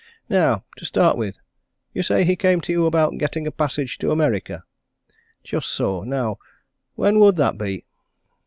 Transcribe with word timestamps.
Now, 0.29 0.63
to 0.77 0.85
start 0.85 1.15
with, 1.15 1.37
you 1.93 2.01
say 2.01 2.23
he 2.25 2.35
came 2.35 2.59
to 2.61 2.71
you 2.73 2.87
about 2.87 3.19
getting 3.19 3.45
a 3.45 3.51
passage 3.51 3.99
to 3.99 4.09
America? 4.09 4.63
Just 5.43 5.67
so 5.67 6.01
now, 6.01 6.39
when 6.95 7.19
would 7.19 7.35
that 7.35 7.59
be?" 7.59 7.85